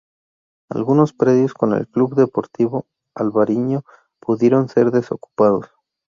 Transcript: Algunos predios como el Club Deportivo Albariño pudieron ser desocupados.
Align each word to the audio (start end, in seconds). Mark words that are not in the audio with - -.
Algunos 0.71 1.13
predios 1.13 1.53
como 1.53 1.75
el 1.75 1.87
Club 1.87 2.15
Deportivo 2.15 2.87
Albariño 3.13 3.83
pudieron 4.19 4.67
ser 4.67 4.89
desocupados. 4.89 5.67